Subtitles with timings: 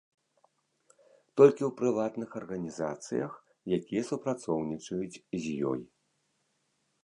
[1.41, 3.31] Толькі ў прыватных арганізацыях,
[3.79, 5.81] якія супрацоўнічаюць з ёй.